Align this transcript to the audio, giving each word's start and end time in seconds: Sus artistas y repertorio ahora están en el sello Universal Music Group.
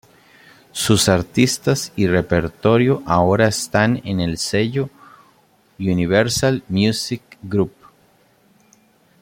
Sus 0.71 1.09
artistas 1.09 1.93
y 1.95 2.07
repertorio 2.07 3.03
ahora 3.05 3.47
están 3.47 4.01
en 4.03 4.19
el 4.19 4.39
sello 4.39 4.89
Universal 5.77 6.63
Music 6.69 7.21
Group. 7.43 7.75